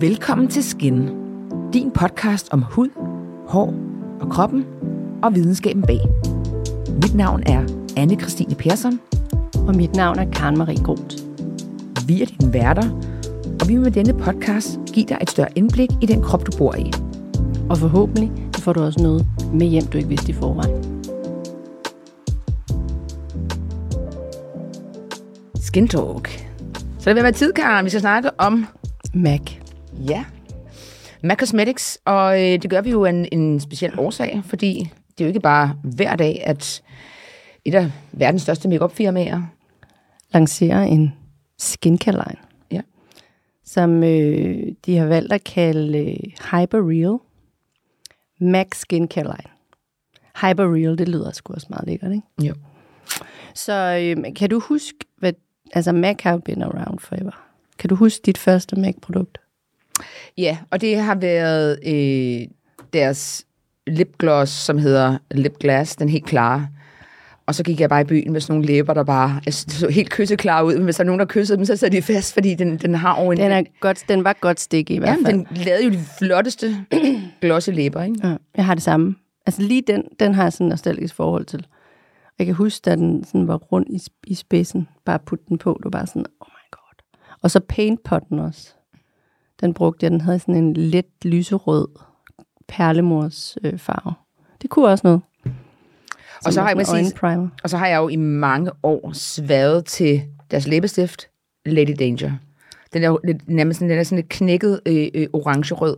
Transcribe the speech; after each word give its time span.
Velkommen 0.00 0.48
til 0.48 0.64
Skin, 0.64 1.08
din 1.72 1.90
podcast 1.90 2.48
om 2.52 2.62
hud, 2.62 2.88
hår 3.48 3.74
og 4.20 4.30
kroppen 4.30 4.64
og 5.22 5.34
videnskaben 5.34 5.82
bag. 5.82 6.00
Mit 7.02 7.14
navn 7.14 7.42
er 7.46 7.64
anne 7.96 8.20
Christine 8.20 8.54
Persson. 8.54 9.00
Og 9.68 9.76
mit 9.76 9.96
navn 9.96 10.18
er 10.18 10.30
Karen 10.30 10.58
Marie 10.58 10.84
Groth. 10.84 11.16
Vi 12.06 12.22
er 12.22 12.26
dine 12.26 12.52
værter, 12.52 12.90
og 13.60 13.68
vi 13.68 13.74
vil 13.74 13.82
med 13.82 13.90
denne 13.90 14.14
podcast 14.14 14.78
give 14.92 15.06
dig 15.06 15.18
et 15.22 15.30
større 15.30 15.58
indblik 15.58 15.90
i 16.02 16.06
den 16.06 16.22
krop, 16.22 16.46
du 16.46 16.58
bor 16.58 16.74
i. 16.74 16.92
Og 17.70 17.78
forhåbentlig 17.78 18.32
får 18.58 18.72
du 18.72 18.82
også 18.82 19.02
noget 19.02 19.26
med 19.52 19.66
hjem, 19.66 19.86
du 19.86 19.98
ikke 19.98 20.08
vidste 20.08 20.30
i 20.30 20.34
forvejen. 20.34 21.04
Skin 25.60 25.88
Talk. 25.88 26.28
Så 26.98 27.10
det 27.10 27.14
vil 27.14 27.22
være 27.22 27.32
tid, 27.32 27.52
Karen. 27.52 27.84
Vi 27.84 27.90
skal 27.90 28.00
snakke 28.00 28.30
om 28.40 28.66
Mac. 29.14 29.63
Ja. 29.98 30.24
MAC 31.22 31.38
Cosmetics, 31.38 31.98
og 32.04 32.42
øh, 32.42 32.62
det 32.62 32.70
gør 32.70 32.80
vi 32.80 32.90
jo 32.90 33.04
en, 33.04 33.28
en 33.32 33.60
speciel 33.60 33.98
årsag, 33.98 34.42
fordi 34.44 34.90
det 35.18 35.20
er 35.20 35.24
jo 35.24 35.28
ikke 35.28 35.40
bare 35.40 35.76
hver 35.84 36.16
dag, 36.16 36.42
at 36.46 36.82
et 37.64 37.74
af 37.74 37.90
verdens 38.12 38.42
største 38.42 38.68
makeup 38.68 38.92
firmaer 38.92 39.42
lancerer 40.34 40.82
en 40.82 41.14
skincare 41.58 42.14
line, 42.14 42.40
Ja. 42.70 42.80
som 43.64 44.02
øh, 44.04 44.62
de 44.86 44.96
har 44.96 45.06
valgt 45.06 45.32
at 45.32 45.44
kalde 45.44 45.98
øh, 45.98 46.16
Hyper 46.50 46.90
Real 46.90 47.18
Mac 48.50 48.66
Skincare 48.74 49.24
Line. 49.24 49.50
Hyper 50.40 50.74
Real, 50.74 50.98
det 50.98 51.08
lyder 51.08 51.32
sgu 51.32 51.54
også 51.54 51.66
meget 51.70 51.86
lækkert, 51.86 52.12
ikke? 52.12 52.26
Jo. 52.42 52.54
Så 53.54 53.72
øh, 54.02 54.34
kan 54.34 54.50
du 54.50 54.60
huske, 54.60 54.98
hvad, 55.18 55.32
altså 55.72 55.92
Mac 55.92 56.16
har 56.22 56.36
been 56.38 56.62
around 56.62 56.98
forever. 56.98 57.44
Kan 57.78 57.88
du 57.90 57.94
huske 57.94 58.22
dit 58.26 58.38
første 58.38 58.76
Mac-produkt? 58.80 59.38
Ja, 60.38 60.58
og 60.70 60.80
det 60.80 60.96
har 60.96 61.14
været 61.14 61.78
øh, 61.86 62.48
deres 62.92 63.44
lipgloss, 63.86 64.52
som 64.52 64.78
hedder 64.78 65.18
Lip 65.30 65.58
Glass, 65.58 65.96
den 65.96 66.08
helt 66.08 66.24
klare. 66.24 66.68
Og 67.46 67.54
så 67.54 67.62
gik 67.62 67.80
jeg 67.80 67.88
bare 67.88 68.00
i 68.00 68.04
byen 68.04 68.32
med 68.32 68.40
sådan 68.40 68.54
nogle 68.54 68.66
læber, 68.66 68.94
der 68.94 69.04
bare 69.04 69.40
altså, 69.46 69.66
så 69.68 69.88
helt 69.88 70.10
kysseklar 70.10 70.62
ud, 70.62 70.74
men 70.74 70.84
hvis 70.84 70.96
der 70.96 71.04
er 71.04 71.06
nogen, 71.06 71.18
der 71.18 71.26
kyssede 71.26 71.56
dem, 71.56 71.64
så 71.64 71.76
sad 71.76 71.90
de 71.90 72.02
fast, 72.02 72.34
fordi 72.34 72.54
den, 72.54 72.76
den 72.76 72.94
har 72.94 73.12
over 73.14 73.32
en... 73.32 73.38
Den, 73.38 73.50
er 73.50 73.62
godt, 73.80 74.04
den 74.08 74.24
var 74.24 74.36
godt 74.40 74.60
stik 74.60 74.90
i 74.90 74.98
hvert 74.98 75.18
ja, 75.18 75.28
fald. 75.28 75.34
den 75.34 75.46
lavede 75.50 75.84
jo 75.84 75.90
de 75.90 75.98
flotteste 76.18 76.76
glossy 77.40 77.70
læber, 77.70 78.02
ikke? 78.02 78.28
Ja, 78.28 78.36
jeg 78.56 78.64
har 78.64 78.74
det 78.74 78.82
samme. 78.82 79.14
Altså 79.46 79.62
lige 79.62 79.82
den, 79.86 80.04
den 80.20 80.34
har 80.34 80.42
jeg 80.42 80.52
sådan 80.52 80.66
en 80.66 80.68
nostalgisk 80.68 81.14
forhold 81.14 81.44
til. 81.44 81.66
Jeg 82.38 82.46
kan 82.46 82.54
huske, 82.54 82.82
da 82.84 82.96
den 82.96 83.24
sådan 83.24 83.48
var 83.48 83.56
rund 83.56 83.86
i, 83.90 84.00
i 84.26 84.34
spidsen, 84.34 84.88
bare 85.04 85.18
putte 85.18 85.44
den 85.48 85.58
på, 85.58 85.74
det 85.78 85.84
var 85.84 85.90
bare 85.90 86.06
sådan, 86.06 86.26
oh 86.40 86.48
my 86.48 86.70
god. 86.70 87.24
Og 87.42 87.50
så 87.50 87.60
paintpotten 87.60 88.38
også. 88.38 88.74
Den 89.60 89.74
brugte 89.74 90.04
jeg, 90.04 90.10
den 90.10 90.20
havde 90.20 90.38
sådan 90.38 90.56
en 90.56 90.74
let 90.74 91.06
lyserød 91.24 91.88
perlemors 92.68 93.58
øh, 93.64 93.78
farve. 93.78 94.14
Det 94.62 94.70
kunne 94.70 94.88
også 94.88 95.06
noget. 95.06 95.20
Og 96.46 96.52
så 96.52 96.60
har 96.60 96.68
jeg 96.68 96.76
præcis. 96.76 97.14
Og 97.62 97.70
så 97.70 97.76
har 97.76 97.86
jeg 97.86 97.96
jo 97.96 98.08
i 98.08 98.16
mange 98.16 98.70
år 98.82 99.12
sværet 99.12 99.84
til 99.84 100.22
deres 100.50 100.66
læbestift, 100.66 101.28
Lady 101.66 101.94
Danger. 101.98 102.32
Den 102.92 103.02
er 103.02 103.08
jo 103.08 103.18
lidt, 103.24 103.48
nærmest 103.48 103.78
sådan, 103.78 103.90
den 103.90 103.98
er 103.98 104.02
sådan 104.02 104.16
lidt 104.16 104.28
knækket 104.28 104.80
øh, 104.86 105.08
øh, 105.14 105.26
orange-rød, 105.32 105.96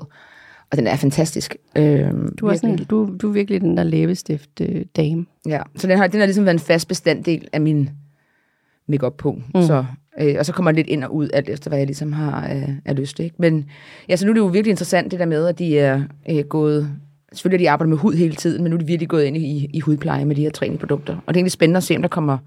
og 0.71 0.77
den 0.77 0.87
er 0.87 0.97
fantastisk. 0.97 1.57
Øh, 1.77 2.13
Du 2.41 2.47
er, 2.47 2.55
sådan, 2.55 2.77
du, 2.77 3.17
du 3.23 3.29
er 3.29 3.33
virkelig 3.33 3.61
den 3.61 3.77
der 3.77 3.83
læbestift 3.83 4.61
øh, 4.61 4.85
dame. 4.97 5.27
Ja, 5.47 5.63
så 5.77 5.87
den 5.87 5.99
har, 5.99 6.07
den 6.07 6.21
har 6.21 6.27
ligesom 6.27 6.45
været 6.45 6.55
en 6.55 6.61
fast 6.61 6.89
bestanddel 6.89 7.49
af 7.53 7.61
min 7.61 7.91
makeup 8.89 9.15
på. 9.17 9.33
Mm. 9.55 9.63
Så, 9.63 9.85
øh, 10.21 10.35
og 10.39 10.47
så 10.47 10.53
kommer 10.53 10.73
lidt 10.73 10.87
ind 10.87 11.05
og 11.05 11.15
ud, 11.15 11.29
alt 11.33 11.49
efter 11.49 11.71
hvad 11.71 11.79
jeg 11.79 11.87
ligesom 11.87 12.13
har 12.13 12.49
øh, 12.55 12.69
af 12.85 12.97
lyst. 12.97 13.21
Ikke? 13.21 13.37
Men 13.39 13.67
ja, 14.09 14.17
så 14.17 14.27
nu 14.27 14.31
er 14.31 14.35
det 14.35 14.41
jo 14.41 14.47
virkelig 14.47 14.71
interessant 14.71 15.11
det 15.11 15.21
der 15.21 15.27
med, 15.27 15.47
at 15.47 15.59
de 15.59 15.79
er 15.79 16.03
øh, 16.31 16.45
gået... 16.45 16.91
Selvfølgelig 17.33 17.65
de 17.65 17.71
arbejdet 17.71 17.89
med 17.89 17.99
hud 17.99 18.15
hele 18.15 18.35
tiden, 18.35 18.63
men 18.63 18.71
nu 18.71 18.77
er 18.77 18.81
de 18.81 18.87
virkelig 18.87 19.09
gået 19.09 19.25
ind 19.25 19.37
i, 19.37 19.71
i 19.75 19.81
hudpleje 19.81 20.25
med 20.25 20.37
de 20.37 20.43
her 20.43 20.51
træningsprodukter. 20.51 21.13
Og 21.13 21.23
det 21.35 21.37
er 21.37 21.39
egentlig 21.41 21.53
spændende 21.53 21.79
at 21.79 21.85
se, 21.85 21.97
om 21.97 22.03
der 22.03 22.09
kommer 22.09 22.39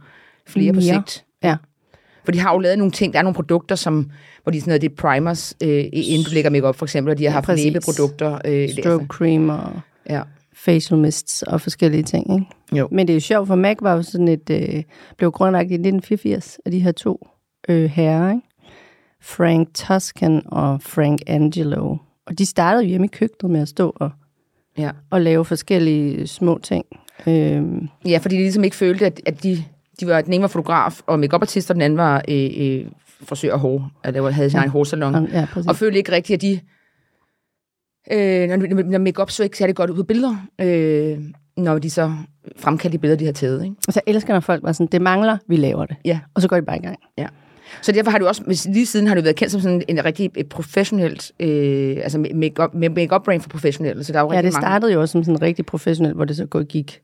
flere 0.47 0.73
på 0.73 0.79
Mere. 0.79 0.83
sigt. 1.05 1.25
Ja. 1.43 1.55
For 2.25 2.31
de 2.31 2.39
har 2.39 2.53
jo 2.53 2.59
lavet 2.59 2.77
nogle 2.77 2.91
ting, 2.91 3.13
der 3.13 3.19
er 3.19 3.23
nogle 3.23 3.35
produkter, 3.35 3.75
som, 3.75 4.11
hvor 4.43 4.51
de 4.51 4.61
sådan 4.61 4.69
noget, 4.71 4.81
det 4.81 4.91
er 4.91 4.95
primers, 4.95 5.55
øh, 5.63 5.85
inden 5.93 6.23
du 6.25 6.31
lægger 6.33 6.49
makeup 6.49 6.75
for 6.75 6.85
eksempel, 6.85 7.11
og 7.11 7.17
de 7.17 7.23
har 7.23 7.29
Ja, 7.29 7.33
haft 7.33 7.45
præcis. 7.45 7.65
læbeprodukter. 7.65 8.39
Øh, 8.45 8.69
Strobe 8.69 9.05
cream 9.07 9.49
og 9.49 9.71
Ja. 10.09 10.21
facial 10.53 10.99
mists 10.99 11.41
og 11.43 11.61
forskellige 11.61 12.03
ting, 12.03 12.33
ikke? 12.33 12.45
Jo. 12.79 12.87
Men 12.91 13.07
det 13.07 13.13
er 13.13 13.15
jo 13.15 13.19
sjovt, 13.21 13.47
for 13.47 13.55
Mac 13.55 13.77
var 13.81 13.95
jo 13.95 14.01
sådan 14.01 14.27
et, 14.27 14.49
øh, 14.51 14.83
blev 15.17 15.31
grundlagt 15.31 15.71
i 15.71 15.73
1984 15.73 16.59
af 16.65 16.71
de 16.71 16.79
her 16.79 16.91
to 16.91 17.27
øh, 17.69 17.89
herrer, 17.89 18.29
ikke? 18.31 18.47
Frank 19.21 19.67
Tuscan 19.73 20.41
og 20.45 20.81
Frank 20.81 21.19
Angelo. 21.27 21.97
Og 22.25 22.37
de 22.37 22.45
startede 22.45 22.83
jo 22.83 22.89
hjemme 22.89 23.05
i 23.05 23.09
køkkenet 23.13 23.51
med 23.51 23.61
at 23.61 23.67
stå 23.67 23.93
og, 23.95 24.11
Ja. 24.77 24.91
og 25.09 25.21
lave 25.21 25.45
forskellige 25.45 26.27
små 26.27 26.59
ting. 26.63 26.85
Øhm, 27.27 27.87
Ja, 28.05 28.17
fordi 28.17 28.35
de 28.35 28.41
ligesom 28.41 28.63
ikke 28.63 28.75
følte, 28.75 29.05
at, 29.05 29.21
at 29.25 29.43
de, 29.43 29.63
de 29.99 30.07
var, 30.07 30.21
den 30.21 30.33
ene 30.33 30.41
var 30.41 30.47
fotograf 30.47 31.01
og 31.07 31.19
makeup-artist, 31.19 31.69
og 31.69 31.75
den 31.75 31.81
anden 31.81 31.97
var 31.97 32.23
øh, 32.29 32.49
øh, 32.57 32.85
frisør 33.23 33.53
og 33.53 33.59
hår, 33.59 33.91
eller 34.05 34.29
havde 34.29 34.49
sin 34.49 34.57
Ja. 34.57 34.61
egen 34.61 34.69
hårsalon. 34.69 35.15
og, 35.15 35.27
ja, 35.31 35.47
præcis. 35.53 35.69
Og 35.69 35.75
følte 35.75 35.97
ikke 35.97 36.11
rigtigt, 36.11 36.35
at 36.35 36.41
de... 36.41 36.59
Øh, 38.11 38.47
når, 38.49 38.83
når 38.83 38.99
makeup 38.99 39.29
så 39.31 39.43
ikke 39.43 39.57
særlig 39.57 39.75
godt 39.75 39.89
ud 39.89 39.95
på 39.95 40.03
billeder, 40.03 40.35
øh, 40.61 41.19
når 41.57 41.79
de 41.79 41.89
så 41.89 42.13
fremkaldte 42.57 42.97
de 42.97 43.01
billeder, 43.01 43.17
de 43.17 43.25
har 43.25 43.31
taget. 43.31 43.63
Ikke? 43.63 43.75
Og 43.87 43.93
så 43.93 44.01
elsker, 44.07 44.33
når 44.33 44.39
folk 44.39 44.63
var 44.63 44.71
sådan, 44.71 44.87
det 44.91 45.01
mangler, 45.01 45.37
vi 45.47 45.55
laver 45.55 45.85
det. 45.85 45.95
Ja. 46.05 46.19
Og 46.33 46.41
så 46.41 46.47
går 46.47 46.55
de 46.55 46.65
bare 46.65 46.77
i 46.77 46.81
gang. 46.81 46.97
Så 47.81 47.91
derfor 47.91 48.11
har 48.11 48.17
det 48.17 48.23
jo 48.23 48.27
også, 48.27 48.65
lige 48.73 48.85
siden 48.85 49.07
har 49.07 49.15
det 49.15 49.21
jo 49.21 49.23
været 49.23 49.35
kendt 49.35 49.51
som 49.51 49.61
sådan 49.61 49.81
en 49.87 50.05
rigtig 50.05 50.31
et 50.35 50.49
professionelt, 50.49 51.31
øh, 51.39 51.97
altså 52.03 52.25
makeup, 52.35 52.73
makeup 52.73 53.23
brand 53.23 53.41
for 53.41 53.49
professionelle. 53.49 54.03
Så 54.03 54.13
der 54.13 54.19
er 54.19 54.23
jo 54.23 54.31
Ja, 54.31 54.37
rigtig 54.37 54.43
det 54.51 54.53
mange. 54.53 54.63
startede 54.63 54.93
jo 54.93 55.01
også 55.01 55.11
som 55.11 55.23
sådan 55.23 55.41
rigtig 55.41 55.65
professionelt, 55.65 56.15
hvor 56.15 56.25
det 56.25 56.35
så 56.37 56.45
gik, 56.69 57.01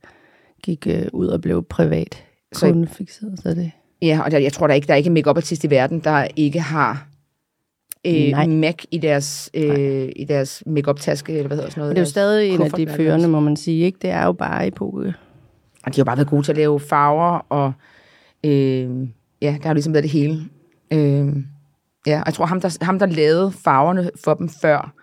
gik 0.64 0.88
øh, 0.90 1.06
ud 1.14 1.28
og 1.28 1.42
blev 1.42 1.64
privat 1.64 2.24
Så- 2.54 2.66
kundefixeret. 2.72 3.40
Så 3.44 3.50
det, 3.50 3.72
Ja, 4.02 4.22
og 4.26 4.32
der, 4.32 4.38
jeg 4.38 4.54
tror, 4.54 4.68
der 4.68 4.72
er 4.72 4.76
ikke 4.76 4.88
der 4.88 4.94
er 4.94 4.98
ikke 4.98 5.08
en 5.08 5.14
makeup 5.14 5.38
artist 5.38 5.64
i 5.64 5.70
verden, 5.70 6.00
der 6.00 6.28
ikke 6.36 6.60
har 6.60 7.08
øh, 8.08 8.14
Nej. 8.14 8.48
MAC 8.48 8.76
i 8.92 8.98
deres, 8.98 9.50
øh, 9.54 10.10
i 10.16 10.24
deres 10.30 10.64
makeup 10.66 11.00
taske 11.00 11.34
eller 11.34 11.48
hvad 11.48 11.58
hedder 11.58 11.70
sådan 11.70 11.80
noget. 11.82 11.90
Og 11.90 11.96
det 11.96 12.02
er 12.02 12.06
jo 12.06 12.10
stadig 12.10 12.50
en 12.50 12.62
af 12.62 12.72
de 12.72 12.88
førende, 12.88 13.22
det 13.24 13.30
må 13.30 13.40
man 13.40 13.56
sige. 13.56 13.86
Ikke? 13.86 13.98
Det 14.02 14.10
er 14.10 14.26
jo 14.26 14.32
bare 14.32 14.68
epoke. 14.68 15.14
Og 15.84 15.96
de 15.96 15.96
har 15.96 15.98
jo 15.98 16.04
bare 16.04 16.18
været 16.18 16.30
gode 16.30 16.44
til 16.44 16.52
at 16.52 16.58
lave 16.58 16.80
farver, 16.80 17.46
og 17.50 17.74
øh, 18.44 18.90
ja, 19.42 19.58
der 19.62 19.68
har 19.68 19.74
ligesom 19.74 19.94
været 19.94 20.04
det 20.04 20.12
hele. 20.12 20.42
Øh, 20.94 21.28
ja, 22.08 22.20
og 22.20 22.26
jeg 22.26 22.34
tror, 22.34 22.46
ham 22.46 22.62
der, 22.62 22.78
ham, 22.82 23.00
der 23.00 23.06
lavede 23.06 23.52
farverne 23.52 24.10
for 24.24 24.34
dem 24.34 24.50
før, 24.50 24.94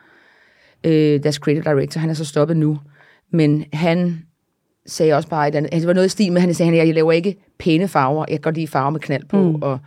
øh, 0.84 1.22
deres 1.22 1.34
creative 1.34 1.64
director, 1.64 2.00
han 2.00 2.10
er 2.10 2.14
så 2.14 2.24
stoppet 2.24 2.56
nu, 2.56 2.78
men 3.30 3.64
han 3.72 4.22
sagde 4.86 5.12
også 5.12 5.28
bare, 5.28 5.48
et 5.48 5.54
andet, 5.54 5.68
altså, 5.72 5.80
det 5.80 5.88
var 5.88 5.94
noget 5.94 6.06
i 6.06 6.10
stil 6.10 6.32
med, 6.32 6.40
han 6.40 6.54
sagde, 6.54 6.72
at 6.72 6.86
jeg 6.86 6.94
laver 6.94 7.12
ikke 7.12 7.36
pæne 7.58 7.88
farver, 7.88 8.24
jeg 8.28 8.34
kan 8.34 8.42
godt 8.42 8.54
lide 8.54 8.66
farver 8.66 8.90
med 8.90 9.00
knald 9.00 9.24
på, 9.24 9.42
mm. 9.42 9.62
og, 9.62 9.78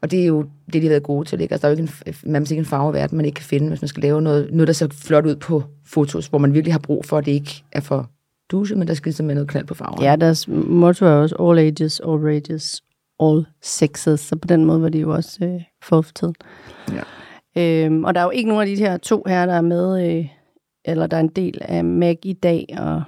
og 0.00 0.10
det 0.10 0.22
er 0.22 0.26
jo 0.26 0.42
det, 0.66 0.74
de 0.74 0.82
har 0.82 0.88
været 0.88 1.02
gode 1.02 1.28
til. 1.28 1.40
Ikke? 1.40 1.52
Altså, 1.52 1.68
der 1.68 1.72
er 1.72 1.76
jo 1.76 1.82
ikke 1.82 1.92
en, 2.24 2.32
man 2.32 2.42
ikke 2.42 2.56
en 2.56 2.64
farve 2.64 2.90
i 2.90 2.94
verden, 2.94 3.16
man 3.16 3.26
ikke 3.26 3.36
kan 3.36 3.44
finde, 3.44 3.68
hvis 3.68 3.82
man 3.82 3.88
skal 3.88 4.02
lave 4.02 4.22
noget, 4.22 4.48
noget, 4.52 4.66
der 4.66 4.72
ser 4.72 4.88
flot 4.92 5.26
ud 5.26 5.36
på 5.36 5.62
fotos, 5.86 6.26
hvor 6.26 6.38
man 6.38 6.54
virkelig 6.54 6.74
har 6.74 6.78
brug 6.78 7.04
for, 7.04 7.18
at 7.18 7.26
det 7.26 7.32
ikke 7.32 7.64
er 7.72 7.80
for 7.80 8.10
dusje, 8.50 8.76
men 8.76 8.88
der 8.88 8.94
skal 8.94 9.10
ligesom 9.10 9.26
være 9.26 9.34
noget 9.34 9.48
knald 9.48 9.66
på 9.66 9.74
farver. 9.74 10.04
Ja, 10.04 10.16
deres 10.16 10.48
motto 10.48 11.06
er 11.06 11.10
også 11.10 11.36
all 11.40 11.58
ages, 11.58 12.00
all 12.00 12.16
rages, 12.16 12.82
all 13.22 13.46
sexes. 13.62 14.20
Så 14.20 14.36
på 14.36 14.46
den 14.46 14.64
måde 14.64 14.82
var 14.82 14.88
de 14.88 14.98
jo 14.98 15.14
også 15.14 15.44
øh, 15.44 15.62
forud 15.82 16.02
for 16.02 16.12
tiden. 16.12 16.34
Ja. 16.92 17.02
Øhm, 17.86 18.04
og 18.04 18.14
der 18.14 18.20
er 18.20 18.24
jo 18.24 18.30
ikke 18.30 18.48
nogen 18.48 18.68
af 18.68 18.76
de 18.76 18.82
her 18.82 18.96
to 18.96 19.22
her, 19.26 19.46
der 19.46 19.54
er 19.54 19.60
med, 19.60 20.08
øh, 20.18 20.28
eller 20.84 21.06
der 21.06 21.16
er 21.16 21.20
en 21.20 21.28
del 21.28 21.58
af 21.62 21.84
Mac 21.84 22.16
i 22.22 22.32
dag. 22.32 22.66
Og 22.78 23.02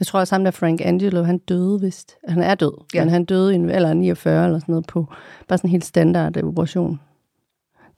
jeg 0.00 0.06
tror 0.06 0.20
også, 0.20 0.34
ham 0.34 0.44
der 0.44 0.50
Frank 0.50 0.80
Angelo, 0.84 1.22
han 1.22 1.38
døde 1.38 1.80
vist. 1.80 2.16
Han 2.28 2.42
er 2.42 2.54
død, 2.54 2.72
Ja. 2.94 3.00
men 3.04 3.08
han 3.10 3.24
døde 3.24 3.52
i 3.52 3.54
en 3.54 3.70
alder 3.70 3.88
af 3.88 3.96
49 3.96 4.44
eller 4.44 4.58
sådan 4.58 4.72
noget 4.72 4.86
på 4.86 5.06
bare 5.48 5.58
sådan 5.58 5.68
en 5.68 5.72
helt 5.72 5.84
standard 5.84 6.36
øh, 6.36 6.44
operation. 6.44 7.00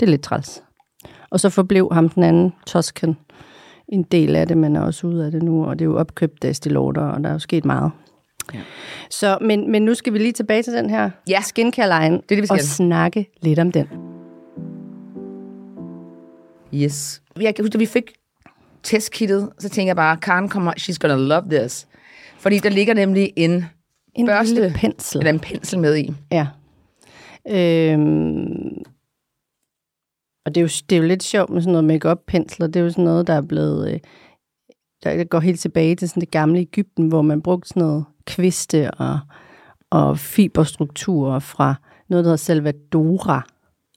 Det 0.00 0.06
er 0.06 0.10
lidt 0.10 0.22
træls. 0.22 0.62
Og 1.30 1.40
så 1.40 1.48
forblev 1.50 1.88
ham 1.92 2.08
den 2.08 2.22
anden, 2.22 2.52
Toscan, 2.66 3.16
en 3.88 4.02
del 4.02 4.36
af 4.36 4.48
det, 4.48 4.58
men 4.58 4.76
er 4.76 4.80
også 4.80 5.06
ude 5.06 5.26
af 5.26 5.30
det 5.32 5.42
nu, 5.42 5.66
og 5.66 5.78
det 5.78 5.84
er 5.84 5.88
jo 5.88 5.98
opkøbt 5.98 6.44
af 6.44 6.50
Estée 6.50 6.68
Lauder, 6.70 7.02
og 7.02 7.22
der 7.24 7.28
er 7.28 7.32
jo 7.32 7.38
sket 7.38 7.64
meget. 7.64 7.90
Ja. 8.54 8.60
Så, 9.10 9.38
men, 9.40 9.70
men 9.70 9.82
nu 9.84 9.94
skal 9.94 10.12
vi 10.12 10.18
lige 10.18 10.32
tilbage 10.32 10.62
til 10.62 10.72
den 10.72 10.90
her 10.90 11.10
Ja. 11.28 11.40
skincare 11.40 12.02
line, 12.02 12.16
Det 12.16 12.22
er 12.22 12.26
det, 12.36 12.42
vi 12.42 12.46
skal. 12.46 12.54
og 12.54 12.60
snakke 12.60 13.30
lidt 13.42 13.58
om 13.58 13.72
den. 13.72 13.86
Yes. 16.74 17.22
Jeg 17.40 17.54
kan 17.54 17.64
huske, 17.64 17.74
at 17.76 17.80
vi 17.80 17.86
fik 17.86 18.12
testkittet, 18.82 19.50
så 19.58 19.68
tænker 19.68 19.88
jeg 19.88 19.96
bare, 19.96 20.16
Karen 20.16 20.48
kommer, 20.48 20.72
she's 20.80 20.96
gonna 21.00 21.16
love 21.16 21.42
this. 21.50 21.88
Fordi 22.38 22.58
der 22.58 22.68
ligger 22.70 22.94
nemlig 22.94 23.32
en, 23.36 23.64
En 24.14 24.26
Børste. 24.26 24.72
pensel. 24.76 25.18
eller 25.20 25.32
en 25.32 25.40
pensel 25.40 25.78
med 25.78 25.96
i. 25.96 26.14
Ja. 26.32 26.46
Øhm, 27.50 28.82
og 30.46 30.54
det 30.54 30.56
er, 30.56 30.60
jo, 30.62 30.68
det 30.90 30.96
er 30.96 31.00
jo 31.00 31.06
lidt 31.08 31.22
sjovt 31.22 31.50
med 31.50 31.60
sådan 31.62 31.72
noget 31.72 31.84
make 31.84 32.16
pensler 32.26 32.66
Det 32.66 32.76
er 32.76 32.80
jo 32.84 32.90
sådan 32.90 33.04
noget, 33.04 33.26
der 33.26 33.34
er 33.34 33.40
blevet... 33.42 33.92
Øh, 33.94 34.00
der 35.04 35.24
går 35.24 35.40
helt 35.40 35.60
tilbage 35.60 35.96
til 35.96 36.08
sådan 36.08 36.20
det 36.20 36.30
gamle 36.30 36.60
Ægypten, 36.60 37.08
hvor 37.08 37.22
man 37.22 37.42
brugte 37.42 37.68
sådan 37.68 37.82
noget 37.82 38.04
kviste 38.26 38.90
og, 38.90 39.18
og 39.90 40.18
fiberstrukturer 40.18 41.38
fra 41.38 41.74
noget, 42.08 42.24
der 42.24 42.28
hedder 42.28 42.36
Salvadora 42.36 43.42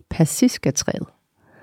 persiskatræet, 0.09 1.07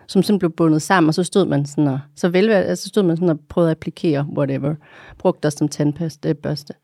som 0.06 0.22
sådan 0.22 0.38
blev 0.38 0.50
bundet 0.50 0.82
sammen, 0.82 1.08
og 1.08 1.14
så 1.14 1.22
stod 1.22 1.46
man 1.46 1.66
sådan 1.66 1.86
og, 1.86 2.00
så, 2.16 2.28
vel, 2.28 2.50
altså, 2.50 2.82
så 2.82 2.88
stod 2.88 3.02
man 3.02 3.16
sådan 3.16 3.28
og 3.28 3.40
prøvede 3.48 3.70
at 3.70 3.76
applikere 3.76 4.26
whatever, 4.36 4.74
brugte 5.18 5.40
der 5.42 5.50
som 5.50 5.68
tandbørste. 5.68 6.74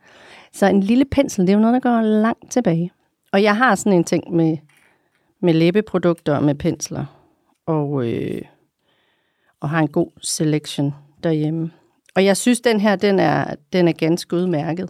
Så 0.52 0.66
en 0.66 0.82
lille 0.82 1.04
pensel, 1.04 1.46
det 1.46 1.52
er 1.52 1.56
jo 1.56 1.60
noget, 1.60 1.74
der 1.74 1.90
går 1.90 2.02
langt 2.02 2.50
tilbage. 2.50 2.90
Og 3.32 3.42
jeg 3.42 3.56
har 3.56 3.74
sådan 3.74 3.92
en 3.92 4.04
ting 4.04 4.36
med, 4.36 4.56
med 5.42 5.54
læbeprodukter 5.54 6.36
og 6.36 6.44
med 6.44 6.54
pensler, 6.54 7.04
og, 7.66 8.06
øh, 8.06 8.42
og 9.60 9.70
har 9.70 9.80
en 9.80 9.88
god 9.88 10.10
selection 10.22 10.94
derhjemme. 11.22 11.70
Og 12.14 12.24
jeg 12.24 12.36
synes, 12.36 12.60
den 12.60 12.80
her, 12.80 12.96
den 12.96 13.18
er, 13.18 13.54
den 13.72 13.88
er 13.88 13.92
ganske 13.92 14.36
udmærket. 14.36 14.88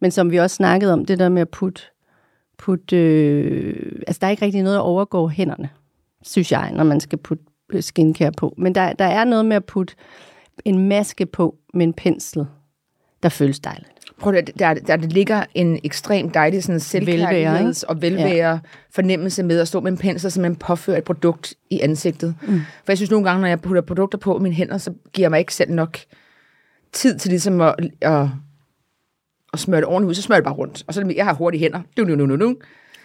Men 0.00 0.10
som 0.10 0.30
vi 0.30 0.36
også 0.36 0.56
snakkede 0.56 0.92
om, 0.92 1.04
det 1.04 1.18
der 1.18 1.28
med 1.28 1.42
at 1.42 1.48
putte, 1.48 1.82
putte 2.58 2.96
øh, 2.96 4.02
altså 4.06 4.18
der 4.20 4.26
er 4.26 4.30
ikke 4.30 4.44
rigtig 4.44 4.62
noget 4.62 4.76
at 4.76 4.82
overgå 4.82 5.28
hænderne, 5.28 5.68
synes 6.22 6.52
jeg, 6.52 6.72
når 6.72 6.84
man 6.84 7.00
skal 7.00 7.18
putte 7.18 7.44
skincare 7.80 8.32
på. 8.32 8.54
Men 8.58 8.74
der, 8.74 8.92
der 8.92 9.04
er 9.04 9.24
noget 9.24 9.46
med 9.46 9.56
at 9.56 9.64
putte 9.64 9.94
en 10.64 10.88
maske 10.88 11.26
på 11.26 11.56
med 11.74 11.86
en 11.86 11.92
pensel, 11.92 12.46
der 13.22 13.28
føles 13.28 13.60
dejligt. 13.60 13.90
Prøv 14.18 14.34
at, 14.34 14.50
der, 14.58 14.74
der, 14.74 14.96
ligger 14.96 15.44
en 15.54 15.78
ekstremt 15.84 16.34
dejlig 16.34 16.64
sådan 16.64 16.80
selvkærligheds- 16.80 17.84
og 17.88 18.02
velvære 18.02 18.50
ja. 18.50 18.58
fornemmelse 18.90 19.42
med 19.42 19.60
at 19.60 19.68
stå 19.68 19.80
med 19.80 19.92
en 19.92 19.98
pensel, 19.98 20.30
som 20.30 20.42
man 20.42 20.56
påfører 20.56 20.98
et 20.98 21.04
produkt 21.04 21.54
i 21.70 21.80
ansigtet. 21.80 22.34
Mm. 22.42 22.58
For 22.58 22.92
jeg 22.92 22.98
synes 22.98 23.10
nogle 23.10 23.28
gange, 23.28 23.40
når 23.40 23.48
jeg 23.48 23.60
putter 23.60 23.82
produkter 23.82 24.18
på 24.18 24.38
mine 24.38 24.54
hænder, 24.54 24.78
så 24.78 24.92
giver 25.12 25.24
jeg 25.24 25.30
mig 25.30 25.38
ikke 25.38 25.54
selv 25.54 25.72
nok 25.72 25.98
tid 26.94 27.18
til 27.18 27.28
ligesom 27.28 27.60
at, 27.60 27.74
at, 28.00 28.26
at 29.52 29.58
smøre 29.58 29.80
det 29.80 29.88
ordentligt 29.88 30.08
ud. 30.08 30.14
Så 30.14 30.22
smører 30.22 30.40
det 30.40 30.44
bare 30.44 30.54
rundt. 30.54 30.84
Og 30.86 30.94
så 30.94 31.12
jeg 31.16 31.24
har 31.24 31.34
hurtige 31.34 31.60
hænder. 31.60 31.80
Du, 31.96 32.04
du, 32.04 32.14
du, 32.18 32.26
du, 32.26 32.36
du. 32.36 32.56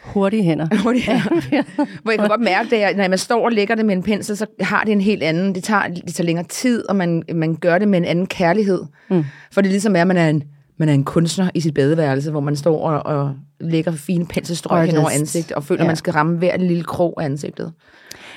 Hurtige 0.03 0.43
hænder. 0.43 0.67
Hurtige 0.83 1.03
hænder. 1.03 1.63
Hvor 2.03 2.11
jeg 2.11 2.19
kan 2.19 2.29
godt 2.29 2.41
mærke, 2.41 2.85
at 2.85 2.97
når 2.97 3.07
man 3.07 3.17
står 3.17 3.45
og 3.45 3.51
lægger 3.51 3.75
det 3.75 3.85
med 3.85 3.95
en 3.95 4.03
pensel, 4.03 4.37
så 4.37 4.45
har 4.59 4.83
det 4.83 4.91
en 4.91 5.01
helt 5.01 5.23
anden. 5.23 5.55
Det 5.55 5.63
tager, 5.63 5.87
det 5.87 6.15
tager 6.15 6.25
længere 6.25 6.45
tid, 6.45 6.89
og 6.89 6.95
man, 6.95 7.23
man 7.33 7.55
gør 7.55 7.77
det 7.77 7.87
med 7.87 7.97
en 7.99 8.05
anden 8.05 8.27
kærlighed. 8.27 8.81
Mm. 9.09 9.25
For 9.51 9.61
det 9.61 9.71
ligesom 9.71 9.95
er, 9.95 10.01
at 10.01 10.07
man 10.07 10.17
er 10.17 10.29
en 10.29 10.43
man 10.79 10.89
er 10.89 10.93
en 10.93 11.03
kunstner 11.03 11.49
i 11.53 11.59
sit 11.59 11.73
badeværelse, 11.73 12.31
hvor 12.31 12.39
man 12.39 12.55
står 12.55 12.89
og, 12.89 13.05
og 13.05 13.35
lægger 13.59 13.91
fine 13.91 14.25
penselstrøg 14.25 14.85
hen 14.85 14.97
over 14.97 15.09
ansigtet, 15.09 15.51
og 15.51 15.63
føler, 15.63 15.79
ja. 15.79 15.83
at 15.83 15.87
man 15.87 15.95
skal 15.95 16.13
ramme 16.13 16.37
hver 16.37 16.57
lille 16.57 16.83
krog 16.83 17.21
af 17.21 17.25
ansigtet. 17.25 17.73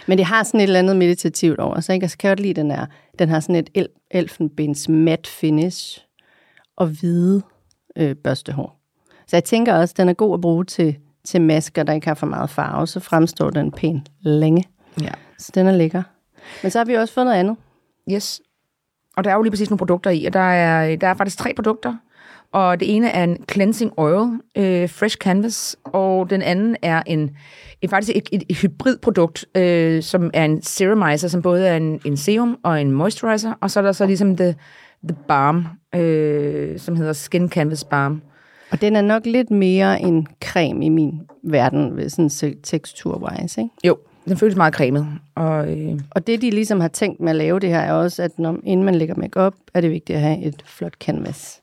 Men 0.06 0.18
det 0.18 0.26
har 0.26 0.42
sådan 0.42 0.60
et 0.60 0.64
eller 0.64 0.78
andet 0.78 0.96
meditativt 0.96 1.58
over 1.58 1.80
sig. 1.80 1.94
Ikke? 1.94 2.04
Altså, 2.04 2.18
kan 2.18 2.28
jeg 2.28 2.36
godt 2.36 2.42
lide, 2.42 2.54
den 2.54 2.70
er, 2.70 2.86
den 3.18 3.28
har 3.28 3.40
sådan 3.40 3.56
et 3.56 3.70
el- 3.74 3.88
elfenbens 4.10 4.88
mat 4.88 5.26
finish 5.26 6.04
og 6.76 6.86
hvide 6.86 7.42
øh, 7.96 8.14
børstehår. 8.16 8.78
Så 9.26 9.36
jeg 9.36 9.44
tænker 9.44 9.74
også, 9.74 9.92
at 9.92 9.96
den 9.96 10.08
er 10.08 10.12
god 10.12 10.34
at 10.34 10.40
bruge 10.40 10.64
til, 10.64 10.96
til 11.24 11.40
masker, 11.40 11.82
der 11.82 11.92
ikke 11.92 12.06
har 12.06 12.14
for 12.14 12.26
meget 12.26 12.50
farve. 12.50 12.86
Så 12.86 13.00
fremstår 13.00 13.50
den 13.50 13.72
pæn 13.72 14.06
længe. 14.20 14.64
Ja. 15.00 15.12
Så 15.38 15.52
den 15.54 15.66
er 15.66 15.72
lækker. 15.72 16.02
Men 16.62 16.70
så 16.70 16.78
har 16.78 16.84
vi 16.84 16.94
også 16.94 17.14
fået 17.14 17.26
noget 17.26 17.38
andet. 17.38 17.56
Yes. 18.12 18.40
Og 19.16 19.24
der 19.24 19.30
er 19.30 19.34
jo 19.34 19.42
lige 19.42 19.50
præcis 19.50 19.70
nogle 19.70 19.78
produkter 19.78 20.10
i, 20.10 20.24
og 20.24 20.32
der 20.32 20.40
er, 20.40 20.96
der 20.96 21.06
er 21.06 21.14
faktisk 21.14 21.38
tre 21.38 21.52
produkter. 21.56 21.96
Og 22.52 22.80
det 22.80 22.96
ene 22.96 23.08
er 23.08 23.24
en 23.24 23.44
cleansing 23.52 23.92
oil, 23.96 24.28
øh, 24.56 24.88
fresh 24.88 25.16
canvas, 25.16 25.76
og 25.84 26.30
den 26.30 26.42
anden 26.42 26.76
er 26.82 27.02
en, 27.06 27.30
en 27.82 27.88
faktisk 27.88 28.16
et, 28.16 28.28
et, 28.32 28.42
et 28.48 28.56
hybridprodukt, 28.56 29.46
øh, 29.54 30.02
som 30.02 30.30
er 30.34 30.44
en 30.44 30.62
serumizer, 30.62 31.28
som 31.28 31.42
både 31.42 31.68
er 31.68 31.76
en, 31.76 32.00
en 32.04 32.16
serum 32.16 32.58
og 32.62 32.80
en 32.80 32.90
moisturizer, 32.90 33.52
og 33.60 33.70
så 33.70 33.80
er 33.80 33.84
der 33.84 33.92
så 33.92 34.06
ligesom 34.06 34.36
the, 34.36 34.54
the 35.08 35.16
balm, 35.28 35.64
øh, 35.94 36.78
som 36.78 36.96
hedder 36.96 37.12
Skin 37.12 37.48
Canvas 37.48 37.84
Balm. 37.84 38.22
Og 38.70 38.80
den 38.80 38.96
er 38.96 39.02
nok 39.02 39.26
lidt 39.26 39.50
mere 39.50 40.00
en 40.00 40.26
creme 40.44 40.84
i 40.84 40.88
min 40.88 41.20
verden, 41.42 41.96
ved 41.96 42.08
sådan 42.08 42.56
teksturwise, 42.62 43.60
ikke? 43.60 43.74
Jo, 43.84 43.96
den 44.24 44.36
føles 44.36 44.56
meget 44.56 44.74
cremet. 44.74 45.06
Og, 45.34 45.72
øh... 45.72 46.00
og 46.10 46.26
det, 46.26 46.42
de 46.42 46.50
ligesom 46.50 46.80
har 46.80 46.88
tænkt 46.88 47.20
med 47.20 47.30
at 47.30 47.36
lave 47.36 47.60
det 47.60 47.68
her, 47.68 47.80
er 47.80 47.92
også, 47.92 48.22
at 48.22 48.38
når, 48.38 48.58
inden 48.64 48.86
man 48.86 48.94
lægger 48.94 49.14
makeup, 49.14 49.54
er 49.74 49.80
det 49.80 49.90
vigtigt 49.90 50.16
at 50.16 50.22
have 50.22 50.42
et 50.42 50.62
flot 50.66 50.94
canvas 51.00 51.61